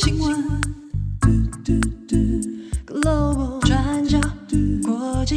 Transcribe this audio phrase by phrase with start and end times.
[0.00, 0.30] 新闻
[2.86, 4.20] ，Global 转角
[4.86, 5.34] 国际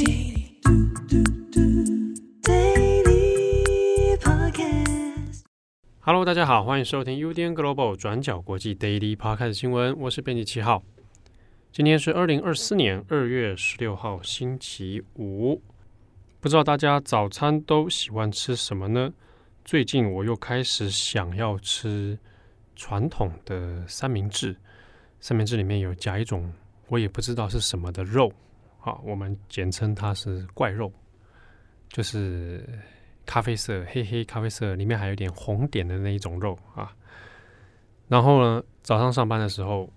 [2.43, 5.41] ，Daily Podcast。
[6.01, 10.83] Hello，大家好，欢迎收听 UDN Global 转角国际 Daily Podcast 新闻，我是编辑七号。
[11.71, 15.59] 今天是二零二四年二月十六号，星期五。
[16.39, 19.11] 不知道大家早餐都喜欢吃什么呢？
[19.65, 22.19] 最近我又开始想要吃
[22.75, 24.55] 传统的三明治。
[25.19, 26.51] 三明治里面有夹一种
[26.87, 28.31] 我也不知道是什么的肉，
[28.79, 30.91] 啊，我们简称它是怪肉，
[31.89, 32.67] 就是
[33.25, 36.95] 咖啡色、黑黑咖啡色，里面还有点红点的那一种肉啊。
[38.07, 39.91] 然后呢，早上上班的时候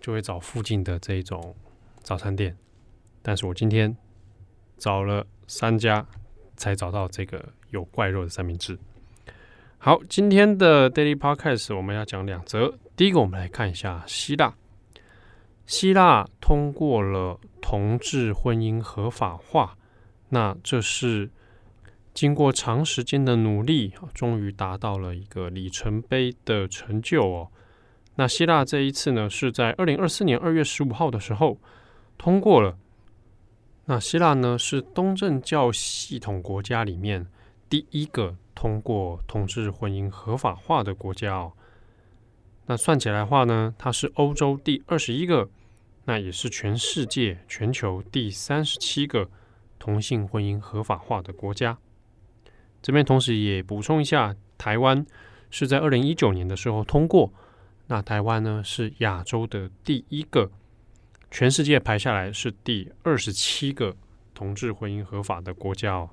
[0.00, 1.54] 就会找附近的这一种
[2.02, 2.56] 早餐店，
[3.22, 3.96] 但是我今天
[4.76, 5.26] 找了。
[5.52, 6.06] 三家
[6.54, 8.78] 才找到这个有怪肉的三明治。
[9.82, 12.74] 好，今天的 Daily Podcast 我们要讲两则。
[12.94, 14.54] 第一个，我们来看一下希腊。
[15.64, 19.78] 希腊通过了同志婚姻合法化，
[20.28, 21.30] 那这是
[22.12, 27.48] 经过长时间的努力，终于达到了一个里程碑的成就哦。
[28.16, 31.58] 那希腊这一次呢，是在二零二四年二月十五号的时候
[32.18, 32.76] 通过了。
[33.86, 37.26] 那希腊呢，是东正教系统国家里面
[37.70, 41.52] 第一个通过同志婚姻合法化的国家哦。
[42.66, 45.48] 那算起来的话呢，它是欧洲第二十一个，
[46.04, 49.30] 那也是全世界全球第三十七个
[49.78, 51.78] 同性婚姻合法化的国家。
[52.82, 55.06] 这边同时也补充一下，台湾
[55.50, 57.32] 是在二零一九年的时候通过。
[57.86, 60.50] 那台湾呢，是亚洲的第一个。
[61.30, 63.96] 全世界排下来是第二十七个
[64.34, 66.10] 同志婚姻合法的国家哦。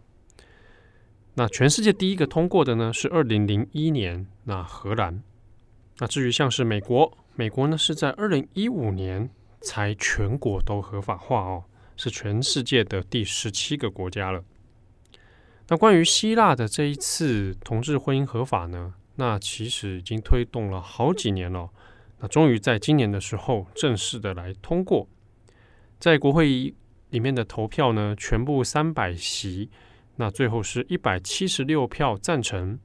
[1.40, 5.22] 那全世界第一个通过的呢，是二零零一年，那荷兰。
[6.00, 9.30] 那至于像是美国，美国呢是在二零一五年
[9.62, 14.44] 才全国都合法化哦，是全世界的第十七个国家了。
[15.68, 21.70] 那关于希腊的这一次同志婚姻合法呢，那其实已经推动了好几年了。
[22.18, 25.08] 那终于在今年的时候正式的来通过，
[26.00, 26.74] 在国会
[27.12, 29.70] 里面的投票呢，全部三百席，
[30.18, 32.78] 那最后是一百七十六票赞成，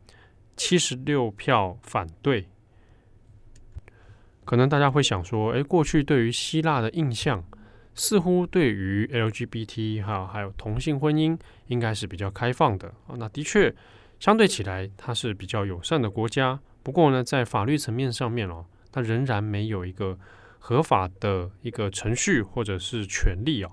[0.56, 2.48] 七十六票反对。
[4.44, 7.44] 可能大家会想说，诶，过去对于希腊的印象，
[7.94, 13.16] 似乎对于 LGBT 哈还有同性婚姻应该是比较开放的啊。
[13.16, 13.74] 那的确，
[14.18, 16.60] 相对起来，它是比较友善的国家。
[16.82, 18.64] 不过呢，在法律层面上面哦。
[18.94, 20.18] 它仍然没有一个
[20.58, 23.72] 合法的一个程序或者是权利哦。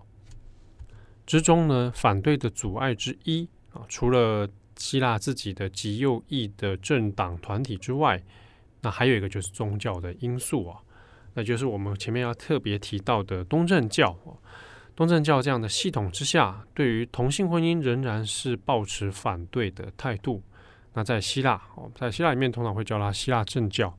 [1.30, 8.20] 之中呢，反对的阻碍之一啊，除了希腊自己的极右翼的政党团体之外，
[8.82, 10.80] 那还有一个就是宗教的因素啊，
[11.36, 14.18] 那就是我们前面要特别提到的东正教。
[14.96, 20.42] 东正教这样的系统之下，对于同性婚姻仍然是抱持反对的态度。
[20.94, 23.96] 那在希腊哦，在希腊里面通常会叫它希腊正教。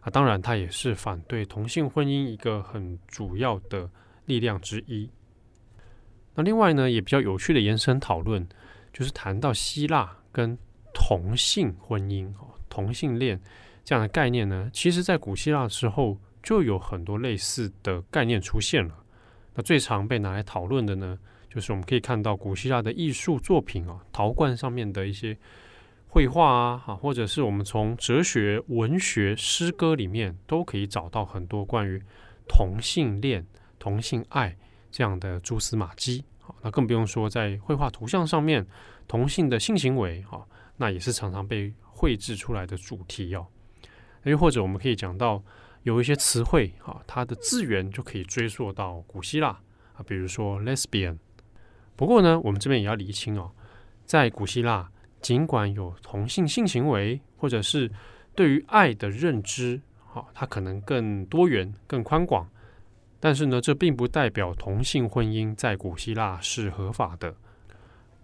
[0.00, 3.88] 啊，当然，它也是反对同性婚姻一个很主要的
[4.24, 5.08] 力量之一。
[6.34, 8.46] 那另外呢，也比较有趣的延伸讨论，
[8.92, 10.58] 就是谈到希腊跟
[10.92, 12.32] 同性婚姻、
[12.68, 13.40] 同性恋
[13.84, 18.94] 这样的概念呢，其实在古希腊的时候就有很多类似的概念出现了。
[19.54, 21.18] 那最常被拿来讨论的呢，
[21.48, 25.36] 就是我们可以看到古希腊的艺术作品啊，陶罐上面的一些。
[26.06, 32.00] 绘画啊，哈，或者是我们从哲学、文学、诗歌里面都可以找到很多关于
[32.46, 33.44] 同性恋、
[33.80, 34.56] 同性爱
[34.94, 36.24] 这样的蛛丝马迹。
[36.38, 38.64] 好，那更不用说在绘画图像上面，
[39.08, 40.46] 同性的性行为，哈，
[40.76, 43.44] 那也是常常被绘制出来的主题哦。
[44.22, 45.42] 又或者我们可以讲到
[45.82, 49.48] 有一些词汇，哈，它的字源就可以追溯到古希腊
[49.94, 51.18] 啊，比如说 lesbian。
[51.96, 53.50] 不过呢，我们这边也要厘清哦，
[54.04, 54.88] 在古希腊。
[55.20, 57.90] 尽管有同性性行为，或者是
[58.34, 62.46] 对于爱的认知，好，它可能更多元、更宽广，
[63.24, 67.34] 但是呢，这并不代表同性婚姻在古希腊是合法的。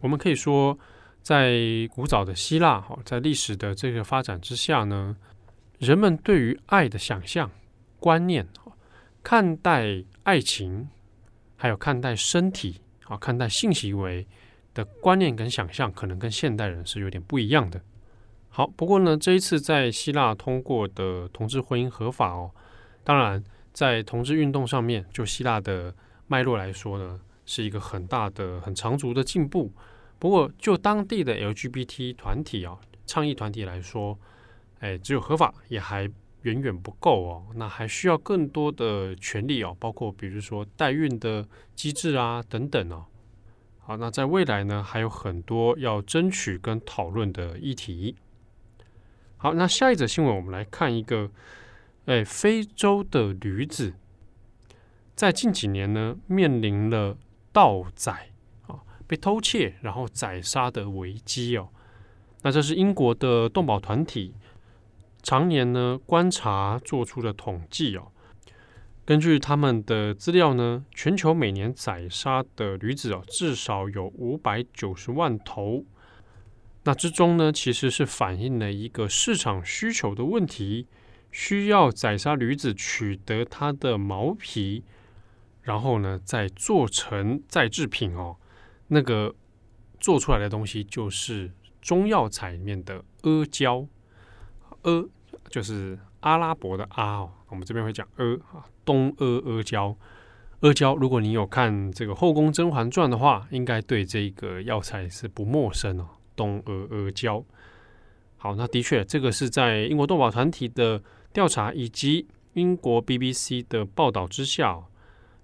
[0.00, 0.78] 我们可以说，
[1.22, 1.56] 在
[1.90, 5.16] 古早的希腊，哈，在历史的这个发展之下呢，
[5.78, 7.50] 人们对于爱的想象、
[7.98, 8.46] 观念，
[9.22, 10.90] 看待爱情，
[11.56, 14.26] 还有看待身体，啊，看待性行为。
[14.74, 17.80] 的观念跟想象可能跟现代人是有点不一样的。
[18.50, 22.50] 好，不过呢，这一次在希腊通过的同志婚姻合法哦，
[23.02, 25.94] 当然在同志运动上面，就希腊的
[26.26, 29.72] 脉络来说呢，是一个很大的、很长足的进步。
[30.18, 34.18] 不过就当地的 LGBT 团体啊、倡议团体来说，
[34.80, 36.02] 哎，只有合法也还
[36.42, 43.06] 远远不够哦，那还需要更多的权利哦，包括比如说代孕的机制啊等等哦。
[43.78, 48.14] 好，那在未来呢，还有很多要争取跟讨论的议题。
[49.36, 51.30] 好，那下一则新闻，我们来看一个，
[52.10, 53.94] 哎，非洲的驴子
[55.14, 57.16] 在近几年呢，面临了
[57.52, 58.30] 盗宰
[58.66, 61.68] 啊，被偷窃然后宰杀的危机哦。
[62.42, 64.34] 那这是英国的动保团体。
[65.22, 68.10] 常年呢观察做出的统计哦，
[69.04, 75.84] 根据他们的资料呢，全球每年宰杀的驴子哦，至少有五百九十万头。
[76.82, 80.88] 那之中呢，其实是反映了一个市场需求的问题，
[81.30, 84.84] 需要宰杀驴子取得它的毛皮，
[85.62, 88.36] 然后呢再做成再制品哦。
[88.88, 89.34] 那个
[90.00, 93.86] 做出来的东西就是中药材里面的阿胶。
[94.82, 95.04] 阿
[95.48, 99.96] 就是阿拉伯的阿哦，我们这边会讲阿啊，东阿阿胶。
[100.60, 106.08] 阿胶，如果你有看这个《后宫甄嬛传》的话，应该对这个药材是不陌生哦。
[106.34, 107.44] 东阿阿胶。
[108.36, 114.84] 好，那的确，这个是在英国动保团体的调查以及英国 BBC 的报道之下，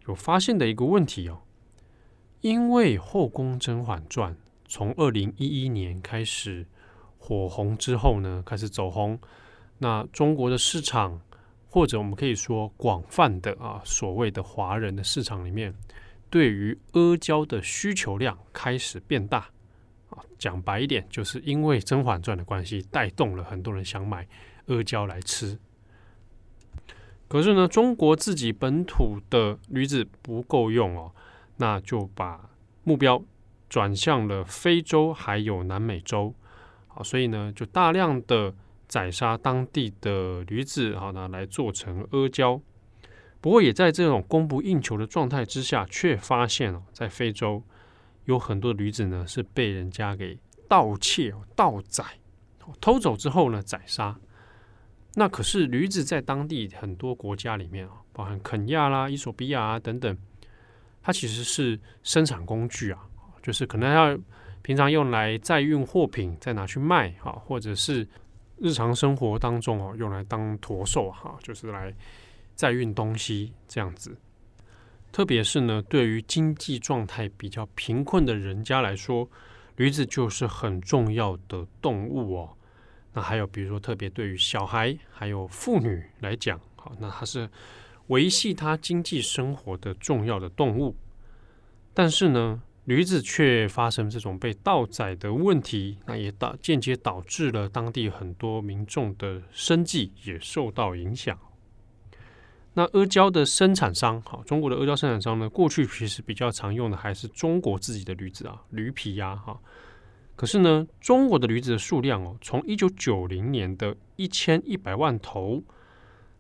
[0.07, 1.43] 有发现的一个问题哦。
[2.41, 4.35] 因为《后宫甄嬛传》
[4.67, 6.67] 从二零一一年开始。
[7.19, 9.19] 火红之后呢，开始走红。
[9.79, 11.21] 那中国的市场，
[11.69, 15.75] 或者我们可以说广泛的啊，所谓的华人的市场里面，
[16.31, 19.39] 对于阿胶的需求量开始变大。
[20.11, 24.29] 啊，讲白一点，就是因为《甄嬛传》的关系，带动了很多人想买
[24.67, 25.59] 阿胶来吃。
[27.37, 31.13] 可是呢，中国自己本土的驴子不够用哦，
[31.59, 32.49] 那就把
[32.83, 33.23] 目标
[33.69, 36.35] 转向了非洲还有南美洲。
[36.89, 38.55] 啊，所以呢，就大量的
[38.89, 42.59] 宰杀当地的驴子，好，拿来做成阿胶。
[43.43, 47.63] 不过，也在这种供不应求的状态之下，却发现哦，在非洲
[48.25, 52.03] 有很多驴子呢是被人家给盗窃、盗宰、
[52.81, 54.19] 偷走之后呢宰杀。
[55.19, 60.17] 那可是驴子在当地很多国家里面啊，包含肯亚啦、伊索比亚啊等等，
[61.03, 63.01] 它其实是生产工具啊，
[63.43, 64.19] 就是可能要。
[64.63, 68.05] 平常用来载运货品，再拿去卖，哈，或者是
[68.59, 71.95] 日常生活当中哦，用来当驼兽，哈，就是来
[72.57, 74.17] 载运东西这样子。
[75.13, 79.31] 特别是呢，对于经济状态比较贫困的人家来说，
[79.77, 82.56] 驴子就是很重要的动物哦。
[83.17, 87.49] 那还有比如说，特别对于小孩还有妇女来讲，好，那它是
[88.09, 90.95] 维系他经济生活的重要的动物。
[91.95, 101.39] 但是呢，驴子却发生这种被盗宰的问题，那也导间接导致了当地很多民众的生计也受到影响。
[102.75, 109.59] 那阿胶的生产商，好，中国的阿胶生产商呢，过去其实比较常用的还是中国自己的驴子啊，驴皮呀，哈。
[110.37, 115.63] 可是呢，中国的驴子的数量哦，从一九九零年的一千一百万头，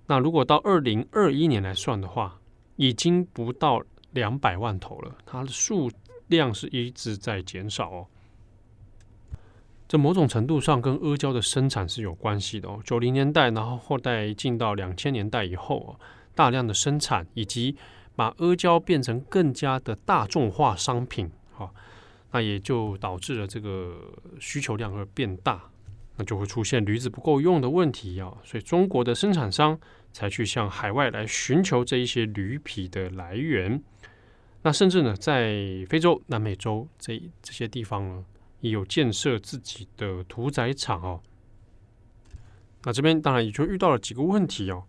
[0.06, 2.38] 那如果到二零二一年来算的话，
[2.76, 3.82] 已经不到
[4.12, 5.90] 两百万头了，它的数。
[6.28, 8.06] 量是一直在减少哦，
[9.86, 12.80] 这某种程度上跟阿胶的生产是有关系的哦。
[12.84, 16.00] 九零年代，然后后代进到两千年代以后哦，
[16.34, 17.76] 大量的生产以及
[18.16, 21.72] 把阿胶变成更加的大众化商品，哈，
[22.30, 25.70] 那也就导致了这个需求量而变大，
[26.16, 28.32] 那就会出现驴子不够用的问题啊。
[28.42, 29.78] 所以中国的生产商
[30.12, 33.82] 才去向海外来寻求这一些驴皮的来源。
[34.62, 38.24] 那甚至呢，在非洲、南美洲这这些地方呢，
[38.60, 41.20] 也有建设自己的屠宰场哦。
[42.82, 44.84] 那这边当然也就遇到了几个问题哦。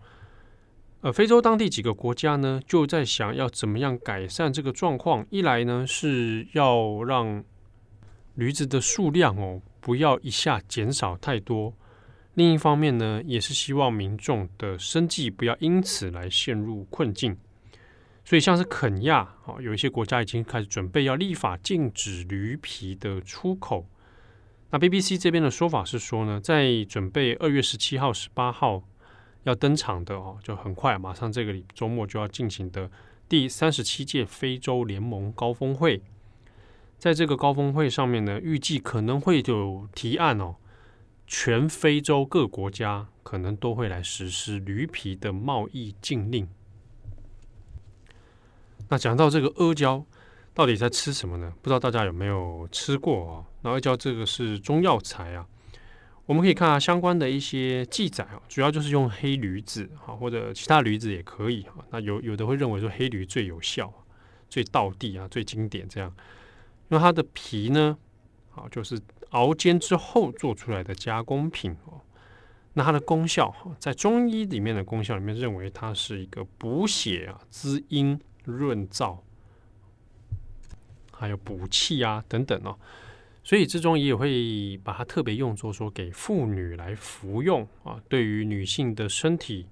[1.08, 5.26] 呃，非洲当地几个国家呢，就在想要怎么样改善这个状况。
[5.30, 7.42] 一来呢，是要让
[8.36, 11.72] 驴子的数量哦，不要一下减少太多；
[12.34, 17.38] 另一方面呢，也是希望民众的生计不要因此来陷入困境。
[18.26, 23.88] 所以，像是肯亚，啊，有一些国家已经开始准备要立法禁止驴皮的出口。
[24.72, 28.84] 那 BBC 这边的说法是说呢，在准备二月十七号、十八号
[29.48, 32.92] 要登场的哦，就很快，马上这个周末就要进行的
[33.30, 36.02] 第三十七届非洲联盟高峰会，
[36.98, 40.56] 在这个高峰会上面呢，预计可能会有提案哦，
[41.26, 46.48] 全非洲各国家可能都会来实施驴皮的贸易禁令。
[48.90, 50.06] 那讲到这个阿胶，
[50.54, 51.54] 到底在吃什么呢？
[51.62, 53.46] 不知道大家有没有吃过哦？
[53.62, 55.48] 那阿胶这个是中药材啊。
[56.28, 61.84] 我们可以看啊相关的一些记载啊，主要就是用黑驴子啊，或者其他驴子也可以哈。
[61.90, 63.92] 那有有的会认为说黑驴最有效、
[64.50, 66.14] 最道地啊、最经典这样，
[66.90, 67.98] 因为它的皮呢，
[68.54, 72.02] 啊，就是熬煎之后做出来的加工品哦。
[72.74, 79.18] 那它的功效，在中医里面的功效里面，认为它是一个补血啊、滋阴、润燥，
[81.14, 82.78] 还有补气啊等等哦。
[83.48, 89.68] 所以，这中也会把它特别用作说给妇女来服用啊，对于女性的身体，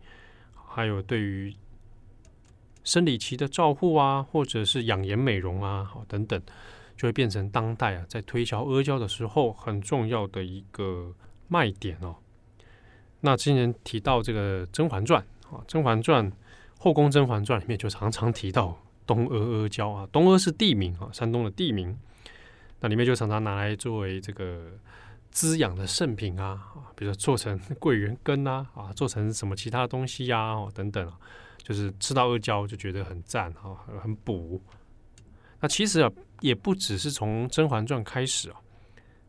[0.54, 1.54] 还有对于
[2.86, 6.42] 生理期的照护啊，或者是养颜美容啊，好等等，
[6.96, 11.14] 就会变成当代啊在推销阿胶的时候很重要的一个
[11.50, 12.16] 卖点哦。
[13.20, 15.22] 那之前提到这个《甄嬛传》
[15.54, 16.32] 啊，《甄嬛传》
[16.80, 22.00] 《后宫甄嬛传》里面就常常提到东阿阿胶啊，东阿是地名啊，山东的地名。
[22.80, 24.72] 那里面就常常拿来作为这个
[25.32, 26.62] 滋养的圣品啊，
[26.96, 31.18] 比如说做成 桂圆羹啊，啊，做成什么其他东西呀，哦，等等啊，
[31.58, 34.62] 就是吃到阿胶就觉得很赞啊，很补。
[35.60, 38.58] 那其实啊，也不只是从《甄嬛传》开始啊，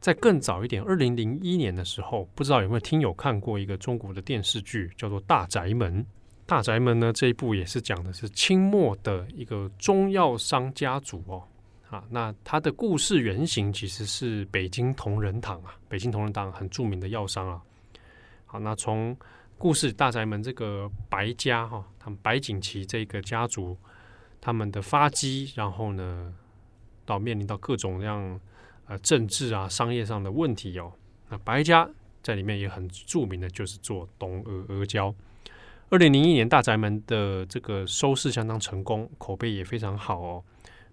[0.00, 6.02] 在更早一点，二零零一年的时候，不知道有没有听友看过一个中国的电视剧，叫做《大宅门》。
[6.44, 11.42] 《大宅门》呢，这一部也是讲的是清末的一个中药商家族哦。
[11.90, 17.62] 啊，那它的故事原型其实是北京同仁堂啊，北京同仁堂很著名的药商啊。
[18.44, 19.16] 好，那从
[19.56, 23.76] 故事大宅门这个白家哈，他们白景琦这个家族，
[24.40, 26.34] 他们的发迹，然后呢，
[27.04, 28.40] 到面临到各种各样
[28.86, 30.92] 呃政治啊、商业上的问题哦。
[31.28, 31.88] 那白家
[32.22, 35.14] 在里面也很著名的，就是做东阿阿胶。
[35.88, 40.44] 二零零一年大宅门的这个收视相当成功，口碑也非常好哦。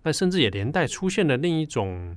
[0.04, 2.16] 那甚至也连带出现了另一种，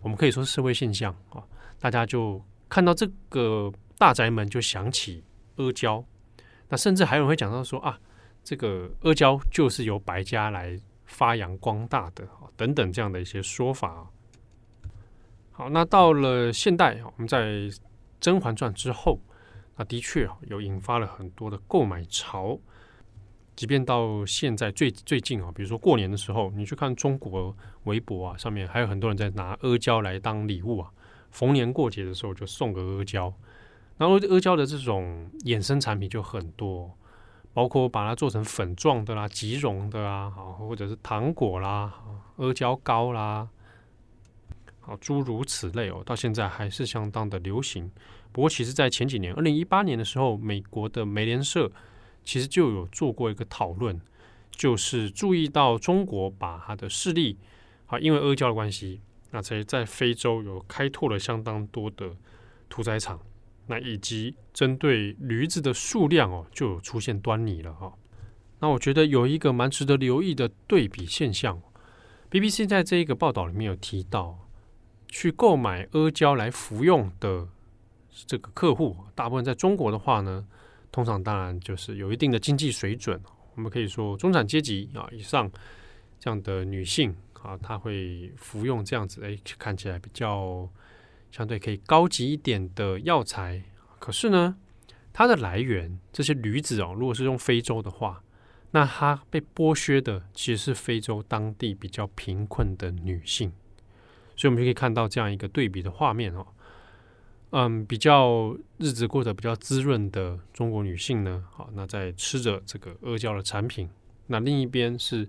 [0.00, 1.42] 我们可以说是社会现象啊，
[1.78, 5.24] 大家就看到这个大宅门就想起
[5.56, 6.04] 阿胶，
[6.68, 7.98] 那甚至还有人会讲到说啊，
[8.42, 14.10] 这个阿胶就是由白家来发扬光大的等等这样的一些说法。
[15.52, 17.46] 好，那到了现代，我们在
[18.20, 19.20] 《甄嬛传》之后，
[19.76, 22.58] 那的确有引发了很多的购买潮。
[23.60, 30.90] 即便到现在最最近啊，比如说过年的时候，你去看中国微博啊，上面还有很多人在拿阿胶来当礼物啊。
[31.30, 33.30] 逢年过节的时候就送个阿胶，
[33.98, 36.90] 然后阿胶的这种衍生产品就很多，
[37.52, 41.92] 包括把它做成粉状的啦、即溶的啊，或者是糖果啦、
[42.36, 43.46] 阿胶糕啦，
[44.80, 47.90] 好诸如此类哦，到现在还是相当的流行。
[48.32, 51.70] 不过，其实，在前几年，二零一八年的时候，美国的美联社。
[52.24, 54.00] 其实就有做过一个讨论，
[54.50, 57.38] 就是注意到中国把它的势力，
[57.86, 59.00] 啊，因为阿胶的关系，
[59.30, 62.14] 那在在非洲有开拓了相当多的
[62.68, 63.18] 屠宰场，
[63.66, 67.92] 那以及针对驴子的数量哦，就有出现端倪了哈。
[68.60, 71.60] 那我觉得有一个蛮值得留意的对比现象
[72.30, 74.46] ，BBC 在这一个报道里面有提到，
[75.08, 77.48] 去购买阿胶来服用的
[78.26, 80.46] 这个客户，大部分在中国的话呢。
[80.92, 83.20] 通常当然就是有一定的经济水准，
[83.54, 85.50] 我们可以说中产阶级啊以上
[86.18, 90.68] 这样的女性啊，她会服用这样子诶，看起来比较
[91.30, 93.62] 相对可以高级一点的药材。
[93.98, 94.56] 可是呢，
[95.12, 98.22] 它的来源这些驴子哦，如果是用非洲的话，
[98.72, 103.52] 那它被剥削的其实是非洲当地比较贫困的女性，
[104.36, 106.46] 所以我们就可以看到这样一个对比的画面哦。
[107.52, 113.88] 嗯，比较日子过得比较滋润的中国女性呢，好，那在吃着这个阿胶的产品。
[114.28, 115.28] 那另一边是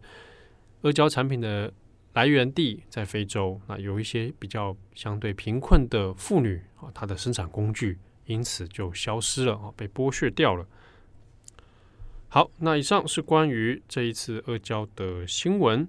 [0.83, 1.73] 阿胶产品的
[2.13, 10.67] 来源地在非洲，那有一些比较相对贫困的妇女啊，她的生产工具因此就消失了啊，被剥削掉了。
[12.29, 15.87] 好，那以上是关于这一次阿胶的新闻。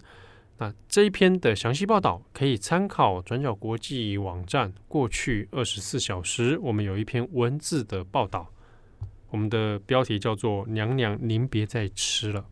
[0.63, 4.73] 那这一篇的详细报道可以参考转角国际网站。
[4.87, 8.47] 过去二十四小时，我们有一篇文字的报道，
[9.31, 12.47] 我们的标题叫做“娘娘，您别再吃了”。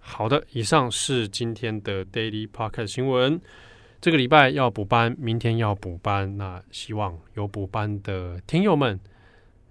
[0.00, 3.40] 好的，以上是今天的 Daily Podcast 新闻。
[4.00, 8.98] 这个礼拜要补班，明天要补班，那希望有补班的听友们，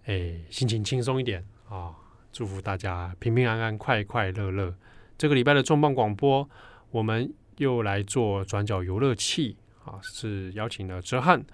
[0.05, 1.91] 哎，心情轻松一点啊！
[2.31, 4.74] 祝福大家平平安安、快快乐乐。
[5.17, 6.50] 这个礼拜的重磅广播，
[6.91, 7.29] 我们。
[7.62, 11.46] 又来做转角游乐器啊，是邀请了哲翰，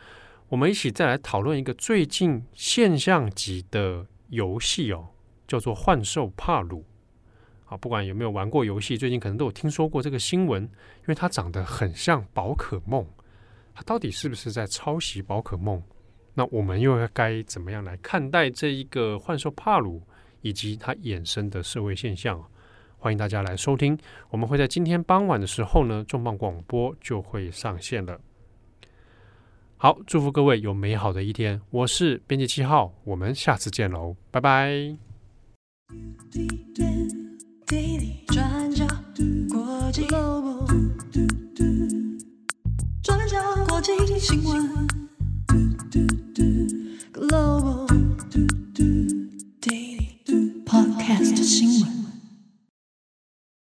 [0.48, 5.10] 我们一起再来讨论一个最近现象级的游戏哦，
[5.46, 6.86] 叫做幻兽帕鲁。
[7.66, 13.06] 啊，不管有没有玩过游戏，最近可能都有听说过这个新闻，因为它长得很像宝可梦，
[13.76, 15.84] 它到底是不是在抄袭宝可梦？
[16.34, 20.02] 那我们又该怎么样来看待这一个幻兽帕鲁
[20.40, 22.42] 以及它衍生的社会现象？
[22.98, 23.98] 欢迎大家来收听。
[24.30, 28.20] 我们会在今天傍晚的时候呢，重磅广播就会上线了。
[29.78, 31.62] 好，祝福各位有美好的一天。
[31.70, 34.98] 我是编辑七号，我们下次见喽，拜拜。
[47.14, 47.88] Global
[49.62, 51.97] Daily Podcast 新闻。